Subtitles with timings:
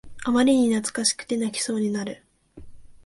[0.23, 2.23] あまりに懐かしくて泣きそうになる